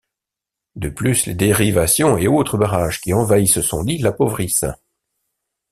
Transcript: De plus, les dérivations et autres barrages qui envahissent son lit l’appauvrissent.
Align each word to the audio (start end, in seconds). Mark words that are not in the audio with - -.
De 0.75 0.89
plus, 0.89 1.27
les 1.27 1.35
dérivations 1.35 2.17
et 2.17 2.27
autres 2.27 2.57
barrages 2.57 2.99
qui 3.01 3.13
envahissent 3.13 3.61
son 3.61 3.83
lit 3.83 3.99
l’appauvrissent. 3.99 4.65